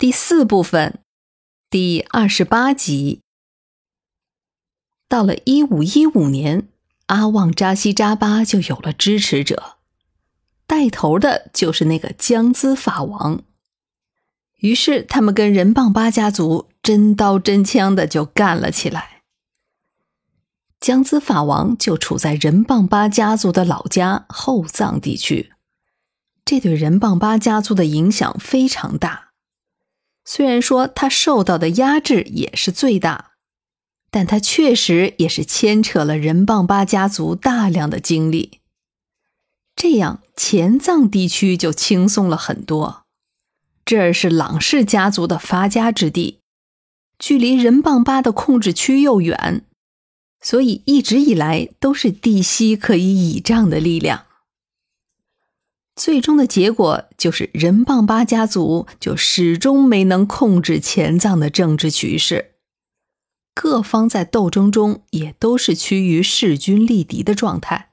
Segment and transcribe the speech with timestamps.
[0.00, 1.00] 第四部分，
[1.68, 3.20] 第二十八集。
[5.10, 6.68] 到了一五一五年，
[7.08, 9.76] 阿旺扎西扎巴就有了支持者，
[10.66, 13.42] 带头的就是那个江孜法王。
[14.60, 19.20] 于是，他们跟仁棒巴家族真刀真枪的就干了起来。
[20.80, 25.52] 江孜法王就处在仁邦巴家族的老家后藏地区，
[26.46, 29.29] 这对仁邦巴家族的影响非常大。
[30.24, 33.32] 虽然说他受到的压制也是最大，
[34.10, 38.60] 但他确实也是牵扯了仁邦巴家族大量的精力。
[39.74, 43.04] 这样，前藏地区就轻松了很多。
[43.84, 46.40] 这儿是朗氏家族的发家之地，
[47.18, 49.64] 距离仁邦巴的控制区又远，
[50.40, 54.26] 所以一直以来都是地西可以倚仗的力量。
[56.00, 62.52] 最终的结果就是仁蚌巴家族就始终没能控制前藏的政治局势，
[63.54, 67.90] 各方在斗争中也都是趋于势均力敌的状态。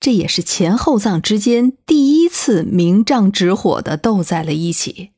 [0.00, 5.10] 这也是前后藏之间第一次明仗直火的斗在了一起。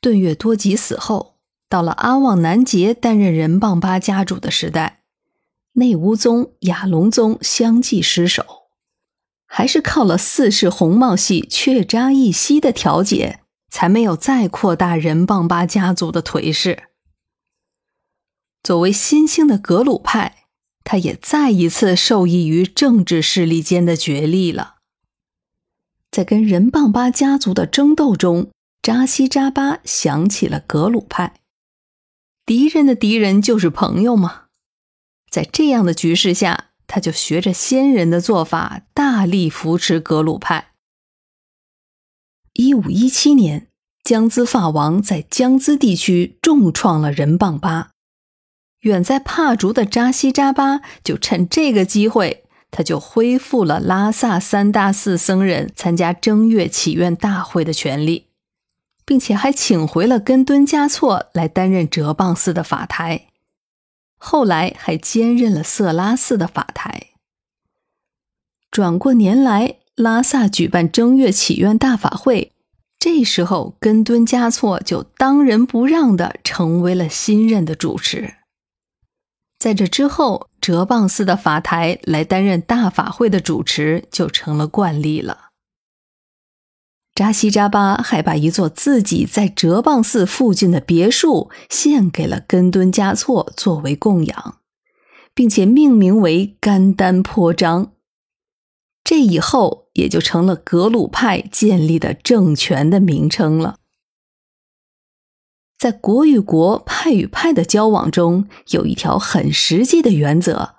[0.00, 1.36] 顿月多吉死后，
[1.68, 5.04] 到了阿旺南杰担任仁蚌巴家主的时代，
[5.74, 8.61] 内乌宗、雅隆宗相继失守，
[9.54, 16.84] 还是靠了四世红帽系却扎义熙的调解，才没有再扩大仁棒巴家族的颓势。
[18.62, 20.38] 作为新兴的格鲁派。
[20.84, 24.78] 他也再一次受益于政治势力间的角力了。
[26.10, 28.50] 在跟仁棒巴家族的争斗中，
[28.82, 31.34] 扎西扎巴想起了格鲁派。
[32.44, 34.46] 敌人的敌人就是朋友嘛。
[35.30, 40.72] 在这样的局势下，他就学着先人的做法，大力扶持格鲁派。
[42.52, 43.68] 一五一七年，
[44.04, 47.92] 江孜法王在江孜地区重创了仁邦巴。
[48.80, 58.26] 远在帕竹的扎西扎巴就趁这个机会，他就恢复了拉萨三大寺僧人参加正月祈愿大会的权利，
[59.06, 63.28] 并且还请回了根敦嘉措来担任哲蚌寺的法台，
[64.24, 67.08] 后来还兼任了色拉寺的法台。
[68.70, 72.52] 转过年来，拉萨举办正月祈愿大法会，
[73.00, 78.34] 这时候根敦嘉措就当仁不让的成为了新任的主持。
[79.58, 85.51] 在这之后，哲蚌寺的法台来担任大法会的主持就成了惯例了。
[87.14, 94.60] 扎西扎巴还把一座自己在哲蚌寺附近的别墅献给了根敦嘉措作为供养，
[95.34, 97.92] 并且命名为甘丹颇章。
[99.04, 103.76] 这以后也就成了格鲁派建立的政权的名称了。
[105.76, 110.76] 在国与国、派与派的交往中，有一条很实际的原则，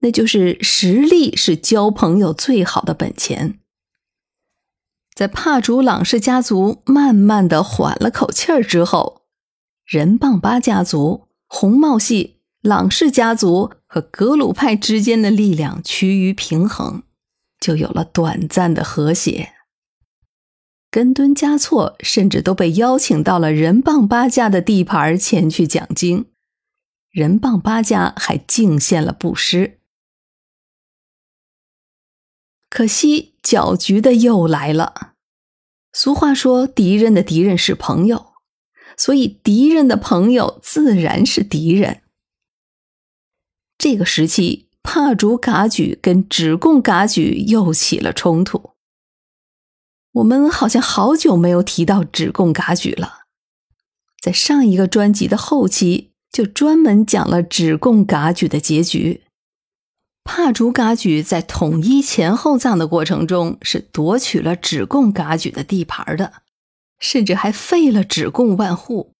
[0.00, 3.58] 那就是实力是交朋友最好的本钱。
[5.18, 9.22] 在帕竹朗氏家族慢慢的缓了口气儿之后，
[9.84, 17.02] 仁邦巴家族、红帽系、朗氏家族和格鲁派之间的力量趋于平衡，
[17.58, 19.54] 就有了短暂的和谐。
[20.88, 26.26] 根敦嘉措甚至都被邀请到了仁邦巴家的地盘前去讲经，
[27.10, 29.77] 仁邦巴家还敬献了布施。
[32.78, 35.14] 可惜搅局的又来了。
[35.92, 38.34] 俗话说：“敌人的敌人是朋友”，
[38.96, 42.02] 所以敌人的朋友自然是敌人。
[43.76, 48.70] 这个时期，帕竹噶举跟止贡噶举又起了冲突。
[50.12, 53.22] 我们好像好久没有提到止贡噶举了，
[54.22, 59.24] 在上一个专辑的后期就专门讲了止贡噶举的结局。
[60.30, 66.42] 帕竹噶举在统一前后藏的过程中是夺取了止贡噶举的地盘的，
[66.98, 69.14] 甚至还废了止贡万户。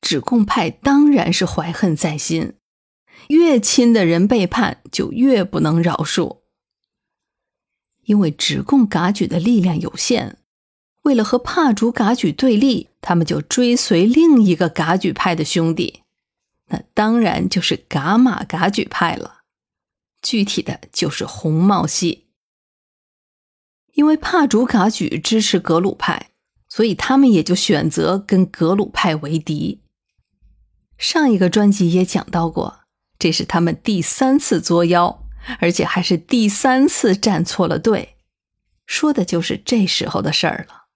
[0.00, 2.52] 止贡派当然是怀恨在心，
[3.26, 6.38] 越亲的人背叛就越不能饶恕。
[8.04, 10.36] 因为止贡噶举的力量有限，
[11.02, 16.02] 为了和帕竹噶举对立，他们就追随另一个噶举派的兄弟，
[16.68, 19.37] 那当然就是噶玛噶举派了。
[20.22, 22.28] 具体的就是红帽系。
[23.94, 26.30] 因为帕竹噶举支持格鲁派，
[26.68, 29.82] 所以他们也就选择跟格鲁派为敌。
[30.96, 32.80] 上一个专辑也讲到过，
[33.18, 35.24] 这是他们第三次作妖。
[35.60, 38.16] 而且还是第三次站错了队，
[38.84, 40.88] 说的就是这时候的事儿了。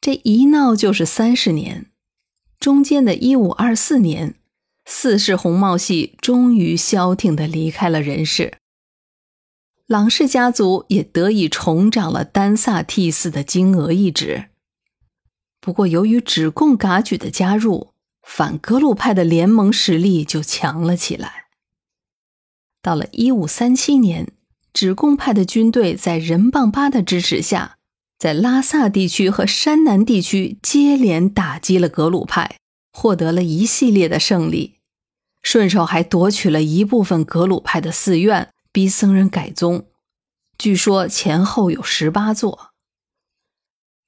[0.00, 1.90] 这一闹就是三十年，
[2.58, 4.36] 中间的一五二四年，
[4.84, 8.58] 四世红帽系终于消停的离开了人世。
[9.86, 14.46] 郎氏家族也得以重掌了丹萨替寺的金额一职。
[15.60, 17.92] 不过，由于止贡噶举的加入，
[18.22, 21.44] 反格鲁派的联盟实力就强了起来。
[22.82, 24.32] 到了一五三七年，
[24.72, 27.76] 止贡派的军队在仁邦巴的支持下，
[28.18, 32.56] 在拉萨地区和山南地区接连打击了格鲁派，
[32.94, 34.78] 获得了一系列的胜利，
[35.42, 38.48] 顺手还夺取了一部分格鲁派的寺院。
[38.72, 39.86] 逼僧人改宗，
[40.58, 42.70] 据说前后有十八座，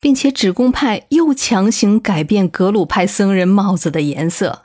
[0.01, 4.65] 并且止贡派又强行改变格鲁派僧人帽子的颜色，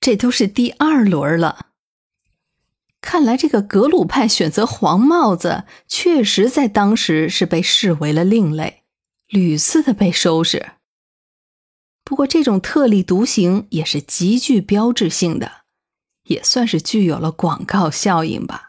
[0.00, 1.66] 这都是第二轮了。
[3.00, 8.82] 看来这个格鲁派选择黄帽子，确实在当时是被视为了另类，
[9.28, 10.72] 屡次的被收拾。
[12.08, 15.52] 不过这种特立独行也是极具标志性的，
[16.24, 18.67] 也算是具有了广告效应吧。